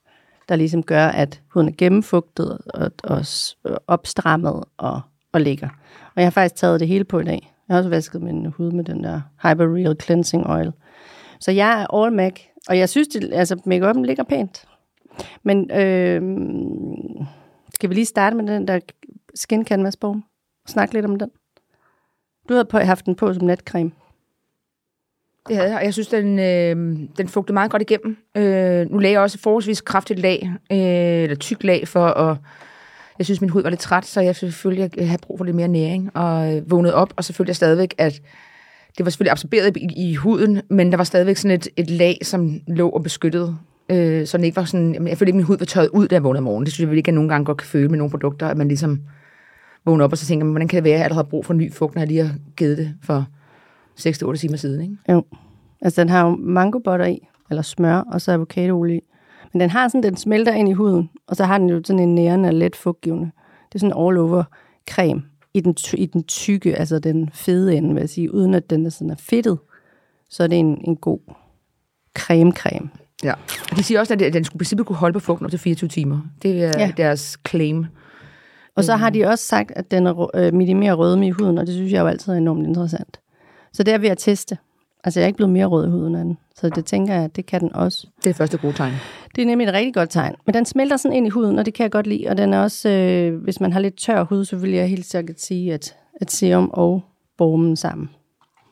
der 0.50 0.56
ligesom 0.56 0.84
gør, 0.84 1.07
at 1.07 1.42
huden 1.48 1.68
er 1.68 1.74
gennemfugtet 1.78 2.57
og, 2.74 2.92
og 3.04 3.25
øh, 3.66 3.78
opstrammet 3.88 4.63
og, 4.78 5.01
og 5.31 5.42
ligger. 5.42 5.69
Og 6.16 6.22
jeg 6.22 6.25
har 6.25 6.31
faktisk 6.31 6.56
taget 6.56 6.80
det 6.80 6.88
hele 6.88 7.04
på 7.04 7.19
i 7.19 7.24
dag. 7.24 7.54
Jeg 7.68 7.74
har 7.74 7.78
også 7.78 7.90
vasket 7.90 8.22
min 8.22 8.46
hud 8.46 8.72
med 8.72 8.84
den 8.84 9.04
der 9.04 9.22
Hyper 9.42 9.75
Real 9.75 9.96
Cleansing 10.01 10.48
Oil. 10.48 10.72
Så 11.40 11.51
jeg 11.51 11.81
er 11.81 11.96
all 11.96 12.16
MAC, 12.16 12.42
og 12.69 12.78
jeg 12.78 12.90
synes, 12.90 13.16
at 13.16 13.34
altså, 13.34 13.56
make-up'en 13.56 14.06
ligger 14.06 14.24
pænt. 14.24 14.66
Men 15.44 15.72
øh, 15.72 16.22
skal 17.74 17.90
vi 17.90 17.96
lige 17.96 18.06
starte 18.06 18.36
med 18.36 18.54
den 18.54 18.68
der 18.68 18.80
Skin 19.36 19.66
Canvas 19.66 19.96
Balm? 19.96 20.24
Snak 20.68 20.94
lidt 20.94 21.06
om 21.06 21.19
den. 21.19 21.30
Du 22.50 22.54
havde 22.54 22.86
haft 22.86 23.06
den 23.06 23.16
på 23.16 23.34
som 23.34 23.46
natcreme. 23.46 23.92
Det 25.50 25.57
havde 25.57 25.69
jeg, 25.69 25.78
og 25.78 25.86
jeg 25.86 25.94
synes, 25.94 26.07
den, 26.07 26.40
øh, 26.40 27.07
den 27.18 27.28
fugtede 27.28 27.54
meget 27.54 27.72
godt 27.72 27.81
igennem. 27.81 28.18
Øh, 28.38 28.92
nu 28.92 28.98
lagde 28.98 29.13
jeg 29.13 29.22
også 29.22 29.36
et 29.36 29.42
forholdsvis 29.42 29.81
kraftigt 29.81 30.19
lag, 30.19 30.51
øh, 30.72 30.78
eller 31.24 31.36
tyk 31.36 31.63
lag, 31.63 31.88
for 31.88 32.06
at... 32.06 32.38
Jeg 33.18 33.25
synes, 33.25 33.42
min 33.42 33.50
hud 33.50 33.63
var 33.63 33.69
lidt 33.69 33.80
træt, 33.80 34.06
så 34.06 34.22
jeg 34.22 34.36
selvfølgelig 34.36 35.07
have 35.07 35.18
brug 35.22 35.38
for 35.38 35.46
lidt 35.46 35.56
mere 35.56 35.68
næring, 35.68 36.18
og 36.18 36.56
øh, 36.56 36.72
vågnede 36.72 36.96
op, 36.96 37.13
og 37.16 37.24
så 37.24 37.34
følte 37.34 37.50
jeg 37.50 37.56
stadigvæk, 37.56 37.96
at 37.98 38.22
det 38.98 39.06
var 39.06 39.10
selvfølgelig 39.10 39.31
absorberet 39.31 39.78
i, 39.78 40.10
i 40.10 40.16
huden, 40.16 40.62
men 40.69 40.92
der 40.92 40.98
var 40.98 41.04
stadigvæk 41.04 41.38
sådan 41.38 41.57
et, 41.57 41.68
et 41.78 41.90
lag, 41.90 42.18
som 42.22 42.62
lå 42.68 42.90
og 42.90 43.04
beskyttede 43.04 43.57
øh, 43.90 44.28
så 44.28 44.38
den 44.38 44.44
ikke 44.44 44.56
var 44.56 44.63
sådan, 44.63 44.94
jeg 44.94 45.18
følte 45.18 45.30
ikke, 45.30 45.30
at 45.30 45.36
min 45.36 45.46
hud 45.46 45.57
var 45.57 45.66
tørret 45.66 45.90
ud, 45.90 46.07
da 46.07 46.16
jeg 46.16 46.24
vågnede 46.24 46.40
om 46.40 46.44
morgenen. 46.44 46.66
Det 46.66 46.74
synes 46.74 46.88
jeg 46.90 46.98
ikke, 46.98 47.07
at 47.07 47.12
jeg 47.12 47.16
nogle 47.16 47.30
gange 47.30 47.46
godt 47.46 47.57
kan 47.57 47.68
føle 47.68 47.90
med 47.90 47.98
nogle 47.98 48.12
produkter, 48.12 48.48
at 48.48 48.57
man 48.57 48.68
ligesom 48.68 49.01
vågner 49.86 50.06
op, 50.06 50.12
og 50.12 50.18
så 50.18 50.25
tænker 50.25 50.46
man, 50.46 50.51
hvordan 50.51 50.68
kan 50.68 50.78
det 50.78 50.84
være, 50.84 51.04
at 51.04 51.10
jeg 51.10 51.16
har 51.16 51.24
brug 51.24 51.46
for 51.46 51.54
ny 51.54 51.74
fugt, 51.74 51.96
når 51.96 52.01
jeg 52.01 52.07
lige 52.07 52.25
har 52.25 52.36
givet 52.57 52.78
det 52.78 52.94
for 53.04 53.25
6-8 54.00 54.36
timer 54.36 54.57
siden, 54.57 54.81
ikke? 54.81 54.98
Jo. 55.10 55.24
Altså, 55.81 56.01
den 56.01 56.10
har 56.10 56.25
jo 56.25 56.36
mangobotter 56.40 57.06
i, 57.06 57.28
eller 57.50 57.62
smør, 57.62 57.98
og 57.98 58.22
så 58.22 58.31
avocadoolie 58.31 58.98
i. 58.98 59.01
Men 59.54 59.62
den 59.62 59.69
har 59.69 59.88
sådan, 59.88 60.04
den 60.04 60.18
smelter 60.18 60.54
ind 60.54 60.69
i 60.69 60.74
huden, 60.74 61.10
og 61.28 61.36
så 61.36 61.46
har 61.46 61.57
den 61.57 61.69
jo 61.69 61.81
sådan 61.86 62.00
en 62.00 62.16
nærende 62.16 62.50
og 62.50 62.54
let 62.54 62.75
fugtgivende. 62.75 63.31
Det 63.69 63.75
er 63.75 63.80
sådan 63.80 64.07
all 64.07 64.18
over 64.18 64.44
creme 64.90 65.24
i 65.54 65.60
den, 65.60 65.75
i 65.94 66.06
den 66.06 66.24
tykke, 66.24 66.75
altså 66.75 67.00
den 67.00 67.30
fede 67.34 67.75
ende, 67.75 67.94
vil 67.94 68.00
jeg 68.01 68.10
sige, 68.10 68.34
uden 68.34 68.54
at 68.54 68.69
den 68.69 68.86
er 68.86 68.90
sådan 68.90 69.10
er 69.10 69.16
fedtet. 69.16 69.60
Så 70.30 70.44
er 70.44 70.48
det 70.48 70.60
en, 70.60 70.81
en 70.88 70.96
god 70.96 71.19
creme-creme. 72.19 72.88
Ja, 73.24 73.34
og 73.72 73.78
de 73.78 73.84
siger 73.84 74.00
også, 74.00 74.13
at 74.13 74.19
den 74.19 74.44
skulle 74.44 74.68
simpelthen 74.68 74.86
kunne 74.86 74.96
holde 74.96 75.13
på 75.13 75.19
fugten 75.19 75.46
op 75.46 75.51
til 75.51 75.60
24 75.60 75.88
timer. 75.88 76.22
Det 76.42 76.63
er 76.63 76.74
ja. 76.78 76.92
deres 76.98 77.40
claim. 77.48 77.86
Og 78.75 78.84
så 78.84 78.96
har 78.96 79.10
de 79.10 79.25
også 79.25 79.46
sagt, 79.46 79.72
at 79.75 79.92
den 79.92 80.07
er, 80.07 80.36
øh, 80.36 80.54
minimerer 80.54 80.94
rødme 80.94 81.28
i 81.28 81.30
huden, 81.30 81.57
og 81.57 81.68
det 81.68 81.75
synes 81.75 81.92
jeg 81.92 82.01
jo 82.01 82.07
altid 82.07 82.34
er 82.34 82.38
enormt 82.38 82.68
interessant. 82.68 83.19
Så 83.74 83.83
det 83.83 83.94
er 83.94 83.98
ved 83.98 84.10
at 84.10 84.18
teste. 84.18 84.57
Altså, 85.04 85.19
jeg 85.19 85.25
er 85.25 85.27
ikke 85.27 85.38
blevet 85.38 85.54
mere 85.54 85.66
rød 85.66 85.88
i 85.88 85.89
huden 85.89 86.16
af 86.16 86.24
den. 86.24 86.38
Så 86.56 86.69
det 86.69 86.86
tænker 86.86 87.13
jeg, 87.13 87.24
at 87.24 87.36
det 87.36 87.46
kan 87.46 87.62
den 87.62 87.74
også. 87.74 88.08
Det 88.24 88.29
er 88.29 88.34
første 88.34 88.58
gode 88.58 88.74
tegn. 88.74 88.93
Det 89.36 89.41
er 89.41 89.46
nemlig 89.46 89.67
et 89.67 89.74
rigtig 89.74 89.93
godt 89.93 90.10
tegn. 90.10 90.36
Men 90.46 90.53
den 90.53 90.65
smelter 90.65 90.98
sådan 90.98 91.17
ind 91.17 91.27
i 91.27 91.29
huden, 91.29 91.60
og 91.60 91.65
det 91.65 91.74
kan 91.74 91.84
jeg 91.84 91.91
godt 91.91 92.08
lide. 92.08 92.27
Og 92.29 92.38
den 92.38 92.53
er 92.53 92.62
også, 92.62 92.89
øh, 92.89 93.43
hvis 93.43 93.60
man 93.60 93.74
har 93.74 93.79
lidt 93.79 93.98
tør 93.98 94.24
hud, 94.24 94.46
så 94.46 94.55
vil 94.55 94.72
jeg 94.72 94.89
helt 94.89 95.05
sikkert 95.05 95.41
sige, 95.41 95.74
at, 95.74 95.96
at 96.22 96.32
serum 96.32 96.70
og 96.74 97.01
bormen 97.38 97.75
sammen. 97.75 98.10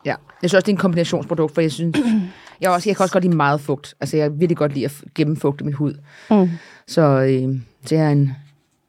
Ja, 0.05 0.15
jeg 0.41 0.49
synes 0.49 0.53
også, 0.53 0.65
det 0.65 0.71
er 0.71 0.75
en 0.75 0.79
kombinationsprodukt, 0.79 1.53
for 1.53 1.61
jeg 1.61 1.71
synes, 1.71 1.97
jeg, 2.61 2.69
også, 2.69 2.89
jeg 2.89 2.95
kan 2.95 3.03
også 3.03 3.13
godt 3.13 3.23
lide 3.23 3.35
meget 3.35 3.61
fugt. 3.61 3.95
Altså, 3.99 4.17
jeg 4.17 4.31
vil 4.31 4.39
virkelig 4.39 4.57
godt 4.57 4.73
lide 4.73 4.85
at 4.85 5.03
gennemfugte 5.15 5.65
min 5.65 5.73
hud. 5.73 5.93
Mm. 6.31 6.49
Så 6.87 7.01
øh, 7.01 7.59
det 7.89 7.97
er 7.97 8.09
en, 8.09 8.31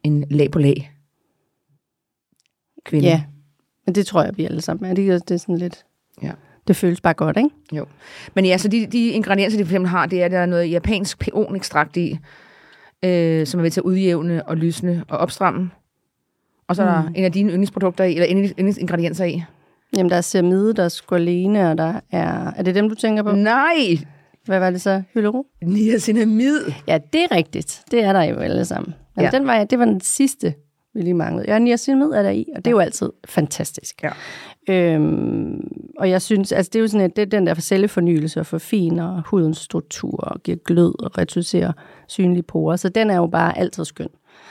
en 0.03 0.25
lag 0.31 0.51
på 0.51 0.59
lag. 0.59 0.93
Kvinde. 2.85 3.09
Ja, 3.09 3.23
men 3.87 3.95
det 3.95 4.07
tror 4.07 4.23
jeg, 4.23 4.37
vi 4.37 4.45
alle 4.45 4.61
sammen 4.61 4.91
er. 4.91 4.95
Det 4.95 5.31
er 5.31 5.37
sådan 5.37 5.59
lidt... 5.59 5.85
Ja. 6.23 6.31
Det 6.69 6.77
føles 6.77 7.01
bare 7.01 7.15
godt, 7.15 7.37
ikke? 7.37 7.51
Jo. 7.73 7.87
Men 8.35 8.45
ja, 8.45 8.59
så 8.59 8.69
de, 8.69 8.87
de 8.87 9.09
ingredienser, 9.09 9.59
de 9.59 9.65
for 9.65 9.71
eksempel 9.71 9.89
har, 9.89 10.07
det 10.07 10.21
er, 10.21 10.25
at 10.25 10.31
der 10.31 10.39
er 10.39 10.47
noget 10.47 10.71
japansk 10.71 11.19
peonekstrakt 11.19 11.97
i, 11.97 12.19
øh, 13.05 13.47
som 13.47 13.61
er 13.61 13.63
ved 13.63 13.71
til 13.71 13.81
at 13.81 13.85
udjævne 13.85 14.49
og 14.49 14.57
lysne 14.57 15.05
og 15.09 15.19
opstramme. 15.19 15.71
Og 16.69 16.77
så 16.77 16.83
mm. 16.83 16.89
er 16.89 16.93
der 16.93 17.03
mm. 17.03 17.15
en 17.17 17.25
af 17.25 17.33
dine 17.33 17.49
yndlingsprodukter 17.49 18.05
i, 18.05 18.15
eller 18.15 18.29
yndlingsingredienser 18.31 19.25
i. 19.25 19.43
Jamen, 19.97 20.11
der 20.11 20.17
er 20.17 20.21
ceramide, 20.21 20.75
der 20.75 20.85
er 20.85 20.89
squalene, 20.89 21.71
og 21.71 21.79
der 21.79 22.01
er... 22.13 22.53
Er 22.57 22.63
det 22.63 22.75
dem, 22.75 22.89
du 22.89 22.95
tænker 22.95 23.23
på? 23.23 23.33
Nej! 23.33 23.99
Hvad 24.45 24.59
var 24.59 24.71
det 24.71 24.81
så? 24.81 25.03
Hyaluro? 25.15 25.47
Niacinamid. 25.63 26.61
Ja, 26.87 26.99
det 27.13 27.23
er 27.23 27.37
rigtigt. 27.37 27.83
Det 27.91 28.05
er 28.05 28.13
der 28.13 28.23
jo 28.23 28.37
alle 28.37 28.65
sammen. 28.65 28.95
Men 29.17 29.25
ja. 29.25 29.31
den 29.31 29.47
var, 29.47 29.65
det 29.65 29.79
var 29.79 29.85
den 29.85 30.01
sidste, 30.01 30.55
vi 30.95 31.01
lige 31.01 31.15
manglede. 31.15 31.53
Ja, 31.53 31.59
niacinamid 31.59 32.11
er 32.11 32.23
der 32.23 32.31
i, 32.31 32.47
og 32.57 32.65
det 32.65 32.67
er 32.67 32.71
jo 32.71 32.79
altid 32.79 33.11
fantastisk. 33.25 34.03
Ja. 34.03 34.11
Øhm, 34.69 35.93
og 35.99 36.11
jeg 36.11 36.23
synes, 36.23 36.53
altså 36.53 36.71
det 36.73 36.79
er 36.79 36.81
jo 36.81 36.89
sådan, 36.89 37.05
at 37.05 37.17
det 37.17 37.23
er 37.23 37.27
den 37.27 37.47
der 37.47 37.55
for 37.55 37.61
cellefornyelse 37.61 38.41
og 38.41 38.47
forfiner 38.47 39.23
hudens 39.27 39.59
struktur 39.59 40.17
og 40.17 40.43
giver 40.43 40.57
glød 40.65 41.05
og 41.05 41.19
reducerer 41.19 41.73
synlige 42.09 42.43
porer. 42.43 42.77
Så 42.77 42.89
den 42.89 43.11
er 43.11 43.17
jo 43.17 43.27
bare 43.27 43.59
altid 43.59 43.85
skøn. 43.85 44.09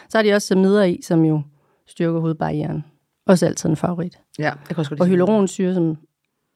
Så 0.09 0.17
har 0.17 0.24
de 0.24 0.33
også 0.33 0.47
samider 0.47 0.83
i, 0.83 1.00
som 1.03 1.25
jo 1.25 1.41
styrker 1.88 2.19
hudbarrieren. 2.19 2.83
Også 3.25 3.45
altid 3.45 3.69
en 3.69 3.75
favorit. 3.75 4.19
Ja, 4.39 4.51
det 4.59 4.67
kan 4.67 4.77
også 4.77 4.91
godt 4.91 5.01
Og 5.01 5.07
hyaluronsyre, 5.07 5.74
som 5.74 5.97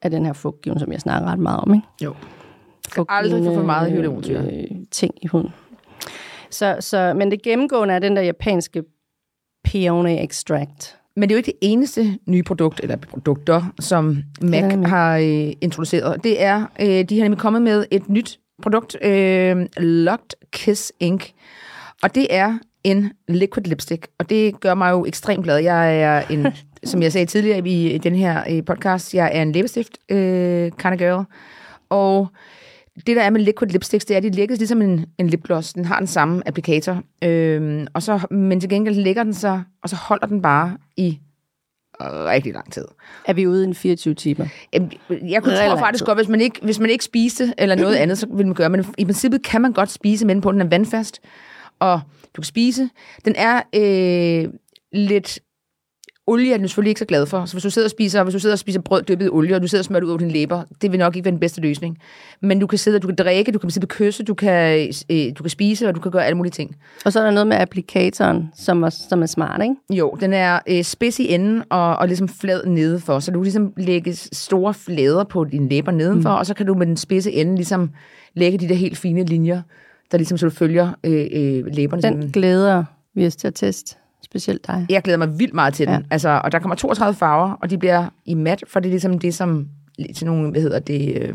er 0.01 0.10
den 0.10 0.25
her 0.25 0.34
fugtgiven, 0.34 0.80
som 0.80 0.91
jeg 0.91 1.01
snakker 1.01 1.30
ret 1.30 1.39
meget 1.39 1.60
om, 1.60 1.74
ikke? 1.74 1.88
Jo. 2.03 2.15
Skal 2.89 3.06
aldrig 3.10 3.44
få 3.44 3.53
for 3.53 3.63
meget 3.63 3.91
hyaluronsyre. 3.91 4.46
Øh, 4.53 4.77
ting 4.91 5.13
i 5.22 5.27
huden. 5.27 5.50
Så, 6.50 6.77
så, 6.80 7.13
men 7.18 7.32
det 7.32 7.41
gennemgående 7.41 7.94
er 7.94 8.00
den 8.00 8.15
der 8.15 8.22
japanske 8.22 8.84
peony 9.63 10.24
extract. 10.24 11.00
Men 11.15 11.30
det 11.30 11.32
er 11.32 11.36
jo 11.36 11.38
ikke 11.38 11.51
det 11.62 11.70
eneste 11.70 12.18
nye 12.25 12.44
produkt, 12.44 12.80
eller 12.84 12.96
produkter, 12.96 13.74
som 13.80 14.24
Mac 14.41 14.62
nemlig. 14.62 14.89
har 14.89 15.18
øh, 15.18 15.53
introduceret. 15.62 16.24
Det 16.24 16.44
er, 16.44 16.65
øh, 16.82 17.10
de 17.10 17.18
har 17.18 17.24
nemlig 17.24 17.39
kommet 17.39 17.62
med 17.62 17.86
et 17.91 18.10
nyt 18.10 18.39
produkt, 18.62 18.98
øh, 19.06 19.65
Locked 19.77 20.32
Kiss 20.51 20.94
Ink. 21.00 21.32
Og 22.03 22.15
det 22.15 22.27
er 22.30 22.58
en 22.84 23.12
liquid 23.27 23.63
lipstick, 23.63 24.08
og 24.20 24.30
det 24.30 24.60
gør 24.60 24.74
mig 24.74 24.91
jo 24.91 25.06
ekstremt 25.06 25.44
glad. 25.44 25.58
Jeg 25.58 26.01
er 26.01 26.22
en, 26.30 26.48
som 26.84 27.01
jeg 27.01 27.12
sagde 27.12 27.25
tidligere 27.25 27.68
i 27.68 27.98
den 27.98 28.15
her 28.15 28.44
øh, 28.50 28.65
podcast, 28.65 29.13
jeg 29.13 29.32
er 29.34 29.41
en 29.41 29.51
læbestift 29.51 29.98
øh, 30.10 30.72
kind 30.72 30.94
of 30.94 31.00
girl. 31.00 31.24
Og 31.89 32.27
det, 33.08 33.15
der 33.15 33.22
er 33.22 33.29
med 33.29 33.41
liquid 33.41 33.70
lipsticks, 33.70 34.05
det 34.05 34.13
er, 34.13 34.17
at 34.17 34.24
de 34.24 34.29
lægges 34.29 34.58
ligesom 34.58 34.81
en, 34.81 35.05
en 35.17 35.27
lipgloss. 35.27 35.74
Den 35.74 35.86
har 35.86 35.98
den 35.98 36.08
samme 36.08 36.48
applikator. 36.48 37.03
Øhm, 37.24 37.88
og 37.93 38.03
så, 38.03 38.20
men 38.31 38.60
til 38.60 38.70
gengæld 38.70 38.96
lægger 38.96 39.24
den 39.24 39.34
sig, 39.34 39.63
og 39.84 39.89
så 39.89 39.96
holder 39.96 40.27
den 40.27 40.41
bare 40.41 40.77
i 40.98 41.20
rigtig 42.01 42.53
lang 42.53 42.72
tid. 42.72 42.86
Er 43.25 43.34
vi 43.34 43.48
ude 43.48 43.63
i 43.63 43.67
en 43.67 43.75
24 43.75 44.13
timer? 44.13 44.46
Jamen, 44.74 44.91
Jeg 45.10 45.43
kunne 45.43 45.55
tro 45.55 45.77
faktisk 45.77 46.05
godt, 46.05 46.17
hvis 46.17 46.27
man, 46.27 46.41
ikke, 46.41 46.60
hvis 46.63 46.79
man 46.79 46.89
ikke 46.89 47.03
spiste 47.03 47.53
eller 47.58 47.75
noget 47.75 47.96
andet, 47.96 48.17
så 48.17 48.27
ville 48.27 48.46
man 48.46 48.55
gøre. 48.55 48.70
Men 48.70 48.86
i 48.98 49.05
princippet 49.05 49.43
kan 49.43 49.62
man 49.62 49.74
godt 49.74 49.91
spise 49.91 50.25
med 50.25 50.36
den 50.36 50.41
på. 50.41 50.51
Den 50.51 50.62
er 50.62 50.65
vandfast, 50.65 51.20
og 51.79 52.01
du 52.36 52.41
kan 52.41 52.48
spise. 52.48 52.89
Den 53.25 53.36
er 53.38 53.62
øh, 53.75 54.53
lidt 54.93 55.39
olie 56.32 56.54
er 56.54 56.58
den 56.58 56.68
selvfølgelig 56.68 56.90
ikke 56.90 57.00
så 57.00 57.06
glad 57.06 57.26
for. 57.26 57.46
Så 57.46 57.54
hvis 57.54 57.64
du 57.64 57.70
sidder 57.70 57.88
og 57.88 57.92
spiser, 57.92 58.24
hvis 58.24 58.34
du 58.34 58.40
sidder 58.40 58.56
og 58.56 58.60
spiser 58.60 58.82
brød 58.82 59.04
dyppet 59.04 59.26
i 59.26 59.30
olie, 59.30 59.56
og 59.56 59.62
du 59.62 59.68
sidder 59.68 59.82
og 59.82 59.86
smører 59.86 60.00
det 60.00 60.06
ud 60.06 60.12
over 60.12 60.20
dine 60.20 60.32
læber, 60.32 60.64
det 60.82 60.92
vil 60.92 61.00
nok 61.00 61.16
ikke 61.16 61.26
være 61.26 61.32
den 61.32 61.40
bedste 61.40 61.62
løsning. 61.62 61.98
Men 62.42 62.60
du 62.60 62.68
kan 62.68 62.78
sidde, 62.78 63.00
du 63.00 63.08
kan 63.08 63.16
drikke, 63.16 63.52
du 63.52 63.60
kan 63.60 63.70
simpelthen 63.70 64.06
kysse, 64.06 64.24
du 64.24 64.34
kan, 64.34 64.94
øh, 65.10 65.32
du 65.38 65.44
kan 65.44 65.50
spise, 65.50 65.88
og 65.88 65.96
du 65.96 66.00
kan 66.00 66.12
gøre 66.12 66.26
alle 66.26 66.38
mulige 66.38 66.52
ting. 66.52 66.76
Og 67.06 67.14
så 67.14 67.20
er 67.20 67.24
der 67.24 67.32
noget 67.32 67.48
med 67.48 67.58
applikatoren, 67.58 68.52
som 68.56 68.84
er, 68.84 68.90
som 68.90 69.22
er 69.22 69.26
smart, 69.26 69.62
ikke? 69.64 69.76
Jo, 69.90 70.18
den 70.20 70.34
er 70.34 70.60
øh, 70.68 70.84
spids 70.84 71.20
i 71.20 71.34
enden 71.34 71.64
og, 71.70 71.96
og 71.96 72.08
ligesom 72.08 72.28
flad 72.28 72.66
nedenfor, 72.66 73.20
så 73.20 73.32
du 73.32 73.40
kan 73.40 73.44
ligesom 73.44 73.74
lægge 73.78 74.14
store 74.16 74.74
flader 74.74 75.24
på 75.24 75.44
dine 75.44 75.70
læber 75.70 75.92
nedenfor, 75.92 76.30
mm. 76.30 76.36
og 76.36 76.46
så 76.46 76.54
kan 76.54 76.66
du 76.66 76.74
med 76.74 76.86
den 76.86 76.98
spidse 76.98 77.32
ende 77.32 77.56
ligesom 77.56 77.90
lægge 78.34 78.58
de 78.58 78.70
der 78.70 78.76
helt 78.76 78.98
fine 78.98 79.24
linjer, 79.24 79.62
der 80.12 80.18
ligesom 80.18 80.38
så 80.38 80.46
du 80.46 80.50
følger 80.50 80.92
øh, 81.04 81.28
øh, 81.32 81.66
læberne. 81.66 82.02
Den 82.02 82.14
sådan. 82.14 82.30
glæder 82.30 82.84
vi 83.16 83.26
os 83.26 83.36
til 83.36 83.48
at 83.48 83.56
teste, 83.56 83.96
specielt 84.24 84.68
dig. 84.68 84.86
Jeg 84.90 85.01
glæder 85.01 85.18
mig 85.18 85.40
vildt 85.40 85.54
meget 85.54 85.74
til 85.74 85.88
den. 85.88 85.96
Ja. 85.96 86.01
Altså, 86.12 86.42
og 86.44 86.51
der 86.51 86.60
kommer 86.60 86.75
32 86.75 87.16
farver, 87.18 87.51
og 87.51 87.70
de 87.70 87.78
bliver 87.78 88.06
i 88.25 88.34
mat, 88.34 88.63
for 88.68 88.80
det 88.80 88.88
er 88.88 88.92
ligesom 88.92 89.20
det, 89.20 89.34
som 89.34 89.68
til 90.16 90.25
nogle, 90.28 90.51
hvad 90.51 90.62
hedder 90.62 90.80
det, 90.80 91.18
øh, 91.22 91.34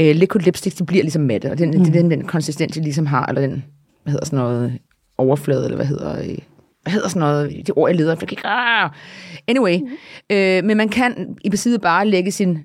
øh, 0.00 0.16
liquid 0.16 0.42
lipsticks, 0.42 0.76
de 0.76 0.84
bliver 0.84 1.02
ligesom 1.02 1.22
matte, 1.22 1.50
og 1.50 1.58
den, 1.58 1.70
mm. 1.70 1.78
det 1.84 1.88
er 1.96 2.00
den, 2.00 2.10
den 2.10 2.24
konsistens, 2.24 2.72
de 2.74 2.82
ligesom 2.82 3.06
har, 3.06 3.26
eller 3.26 3.40
den, 3.40 3.64
hvad 4.02 4.10
hedder 4.12 4.26
sådan 4.26 4.38
noget, 4.38 4.78
overflade, 5.18 5.64
eller 5.64 5.76
hvad 5.76 5.86
hedder, 5.86 6.18
øh, 6.18 6.38
hvad 6.82 6.92
hedder 6.92 7.08
sådan 7.08 7.20
noget, 7.20 7.50
det 7.66 7.70
ord, 7.76 7.90
jeg 7.90 7.96
leder 7.96 8.12
efter. 8.12 8.26
Ah! 8.44 8.90
Anyway, 9.48 9.78
mm. 9.78 10.36
øh, 10.36 10.64
men 10.64 10.76
man 10.76 10.88
kan 10.88 11.36
i 11.44 11.50
princippet 11.50 11.80
bare 11.80 12.06
lægge 12.08 12.32
sin 12.32 12.58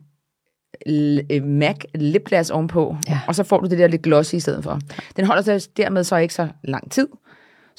øh, 0.88 1.44
MAC 1.44 1.76
lipgloss 1.96 2.50
ovenpå, 2.50 2.96
Ja. 3.10 3.20
og 3.28 3.36
så 3.36 3.44
får 3.44 3.60
du 3.60 3.68
det 3.68 3.78
der 3.78 3.88
lidt 3.88 4.02
glossy 4.02 4.36
i 4.36 4.40
stedet 4.40 4.64
for. 4.64 4.80
Den 5.16 5.26
holder 5.26 5.42
sig 5.42 5.62
dermed 5.78 6.04
så 6.04 6.16
ikke 6.18 6.34
så 6.34 6.48
lang 6.64 6.92
tid, 6.92 7.08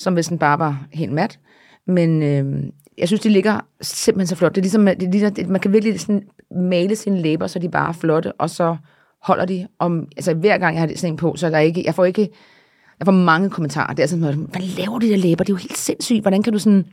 som 0.00 0.14
hvis 0.14 0.26
den 0.26 0.38
bare 0.38 0.58
var 0.58 0.86
helt 0.92 1.12
mat. 1.12 1.38
Men 1.86 2.22
øh, 2.22 2.62
jeg 2.98 3.08
synes, 3.08 3.20
det 3.20 3.32
ligger 3.32 3.60
simpelthen 3.80 4.26
så 4.26 4.36
flot. 4.36 4.54
Det 4.54 4.60
er 4.60 4.62
ligesom, 4.62 4.86
det 4.86 5.02
er 5.02 5.10
ligesom 5.10 5.34
det, 5.34 5.48
man 5.48 5.60
kan 5.60 5.72
virkelig 5.72 6.00
sådan 6.00 6.22
male 6.50 6.96
sine 6.96 7.22
læber, 7.22 7.46
så 7.46 7.58
de 7.58 7.68
bare 7.68 7.88
er 7.88 7.92
flotte, 7.92 8.32
og 8.32 8.50
så 8.50 8.76
holder 9.22 9.44
de 9.44 9.66
om, 9.78 10.08
altså 10.16 10.34
hver 10.34 10.58
gang 10.58 10.74
jeg 10.74 10.82
har 10.82 10.88
sådan 10.96 11.12
en 11.12 11.16
på, 11.16 11.36
så 11.36 11.46
er 11.46 11.50
der 11.50 11.58
ikke, 11.58 11.82
jeg 11.86 11.94
får 11.94 12.04
ikke, 12.04 12.28
jeg 12.98 13.04
får 13.06 13.12
mange 13.12 13.50
kommentarer. 13.50 13.94
Det 13.94 14.02
er 14.02 14.06
sådan, 14.06 14.34
hvad 14.34 14.62
laver 14.76 14.98
de 14.98 15.08
der 15.08 15.16
læber? 15.16 15.44
Det 15.44 15.52
er 15.52 15.54
jo 15.54 15.58
helt 15.58 15.76
sindssygt. 15.78 16.22
Hvordan 16.22 16.42
kan 16.42 16.52
du 16.52 16.58
sådan, 16.58 16.86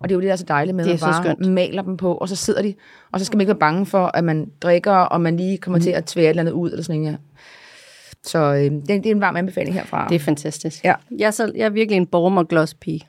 og 0.00 0.08
det 0.08 0.14
er 0.14 0.16
jo 0.16 0.20
det, 0.20 0.26
der 0.26 0.32
er 0.32 0.36
så 0.36 0.44
dejligt 0.48 0.76
med, 0.76 0.84
Det 0.84 0.90
er 0.90 0.94
at 0.94 1.00
bare 1.00 1.24
skønt. 1.24 1.52
maler 1.52 1.82
dem 1.82 1.96
på, 1.96 2.14
og 2.14 2.28
så 2.28 2.36
sidder 2.36 2.62
de, 2.62 2.74
og 3.12 3.20
så 3.20 3.26
skal 3.26 3.36
man 3.36 3.40
ikke 3.40 3.48
være 3.48 3.58
bange 3.58 3.86
for, 3.86 4.10
at 4.14 4.24
man 4.24 4.50
drikker, 4.60 4.92
og 4.92 5.20
man 5.20 5.36
lige 5.36 5.58
kommer 5.58 5.78
mm. 5.78 5.82
til 5.82 5.90
at 5.90 6.04
tvære 6.04 6.24
et 6.24 6.30
eller 6.30 6.42
andet 6.42 6.52
ud, 6.52 6.70
eller 6.70 6.82
sådan 6.82 7.00
noget. 7.00 7.18
Så 8.28 8.38
øh, 8.54 8.60
det, 8.60 8.88
det 8.88 9.06
er 9.06 9.10
en 9.10 9.20
varm 9.20 9.36
anbefaling 9.36 9.74
herfra. 9.74 10.06
Det 10.08 10.14
er 10.14 10.18
fantastisk. 10.20 10.84
Ja. 10.84 10.94
Jeg, 11.18 11.26
er 11.26 11.30
så, 11.30 11.52
jeg 11.56 11.64
er 11.64 11.70
virkelig 11.70 11.96
en 11.96 12.06
bormer 12.06 12.42
gloss 12.44 12.74
pige. 12.74 13.08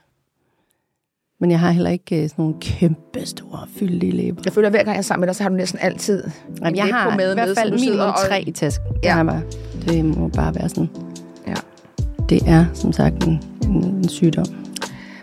Men 1.40 1.50
jeg 1.50 1.60
har 1.60 1.70
heller 1.70 1.90
ikke 1.90 2.16
øh, 2.22 2.28
sådan 2.28 2.34
nogle 2.42 2.54
kæmpe 2.60 3.26
store 3.26 3.60
fyldige 3.78 4.12
læber. 4.12 4.42
Jeg 4.44 4.52
føler, 4.52 4.68
at 4.68 4.72
hver 4.72 4.82
gang 4.82 4.94
jeg 4.94 4.98
er 4.98 5.02
sammen 5.02 5.20
med 5.20 5.28
dig, 5.28 5.36
så 5.36 5.42
har 5.42 5.50
du 5.50 5.56
næsten 5.56 5.78
altid 5.82 6.24
Jamen, 6.60 6.76
jeg 6.76 6.84
har 6.84 6.90
læbepomade 7.04 7.32
i 7.32 7.34
hvert 7.34 7.48
med, 7.48 7.54
fald 7.56 7.72
minimum 7.72 8.00
og- 8.00 8.14
tre 8.28 8.42
i 8.42 8.50
tasken. 8.50 8.86
Ja. 9.04 9.18
Det, 9.18 9.26
bare, 9.26 9.42
det 9.88 10.04
må 10.04 10.28
bare 10.28 10.54
være 10.54 10.68
sådan. 10.68 10.88
Ja. 11.46 11.54
Det 12.28 12.42
er 12.46 12.64
som 12.74 12.92
sagt 12.92 13.26
en, 13.26 13.42
en, 13.64 13.84
en 13.84 14.08
sygdom. 14.08 14.44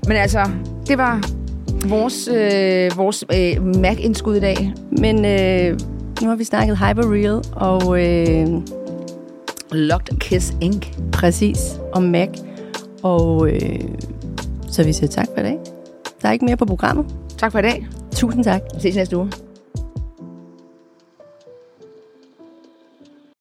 Men 0.08 0.18
altså, 0.18 0.50
det 0.88 0.98
var 0.98 1.22
vores, 1.90 2.28
øh, 2.28 2.98
vores 2.98 3.24
øh, 3.36 3.66
Mac-indskud 3.82 4.36
i 4.36 4.40
dag. 4.40 4.74
Men 4.92 5.26
øh, 5.26 5.80
nu 6.22 6.28
har 6.30 6.36
vi 6.36 6.44
snakket 6.44 6.78
Hyperreal 6.78 7.42
og 7.56 8.06
øh, 8.06 8.48
Locked 9.72 10.20
Kiss 10.20 10.54
Ink. 10.62 10.98
præcis 11.12 11.80
om 11.94 12.04
Mac. 12.04 12.30
Og 13.04 13.50
øh, 13.50 13.80
så 14.72 14.84
vi 14.84 14.94
siger 14.94 15.08
tak 15.08 15.28
for 15.34 15.40
i 15.40 15.44
dag. 15.44 15.58
Der 16.22 16.28
er 16.28 16.32
ikke 16.32 16.46
mere 16.46 16.58
på 16.58 16.66
programmet. 16.66 17.06
Tak 17.38 17.52
for 17.52 17.60
i 17.60 17.62
dag. 17.62 17.88
Tusind 18.12 18.44
tak. 18.44 18.62
Vi 18.76 18.82
ses 18.82 18.96
næste 18.96 19.18
uge. 19.18 19.32